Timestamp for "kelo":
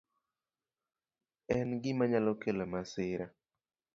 2.41-2.65